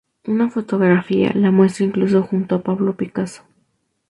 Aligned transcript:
Una 0.25 0.49
fotografía 0.49 1.31
la 1.35 1.51
muestra 1.51 1.85
incluso 1.85 2.23
junto 2.23 2.55
a 2.55 2.63
Pablo 2.63 2.95
Picasso. 2.97 3.43